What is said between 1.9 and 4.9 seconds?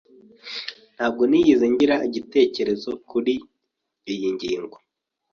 igitekerezo kuriyi ngingo.